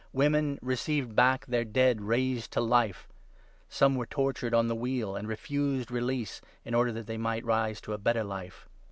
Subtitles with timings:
[0.13, 3.07] Women 35 received back their dead raised to life.
[3.69, 7.79] Some were tortured on the wheel, and refused release in order that they might rise
[7.81, 8.67] to a better life.